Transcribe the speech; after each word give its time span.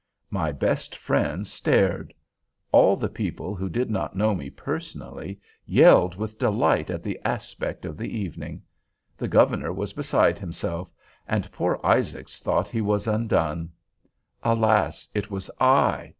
My 0.31 0.51
best 0.51 0.95
friends 0.95 1.53
stared. 1.53 2.11
All 2.71 2.95
the 2.95 3.07
people 3.07 3.53
who 3.53 3.69
did 3.69 3.91
not 3.91 4.15
know 4.15 4.33
me 4.33 4.49
personally 4.49 5.39
yelled 5.67 6.15
with 6.15 6.39
delight 6.39 6.89
at 6.89 7.03
the 7.03 7.19
aspect 7.23 7.85
of 7.85 7.97
the 7.97 8.17
evening; 8.17 8.63
the 9.15 9.27
Governor 9.27 9.71
was 9.71 9.93
beside 9.93 10.39
himself, 10.39 10.89
and 11.27 11.51
poor 11.51 11.79
Isaacs 11.83 12.39
thought 12.39 12.67
he 12.67 12.81
was 12.81 13.05
undone! 13.05 13.69
Alas, 14.41 15.07
it 15.13 15.29
was 15.29 15.51
I! 15.59 16.09